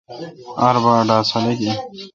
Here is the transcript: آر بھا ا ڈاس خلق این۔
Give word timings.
آر 0.67 0.75
بھا 0.83 0.91
ا 1.01 1.07
ڈاس 1.09 1.27
خلق 1.33 1.59
این۔ 1.63 1.77